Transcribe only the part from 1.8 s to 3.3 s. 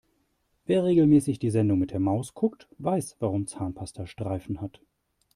der Maus guckt, weiß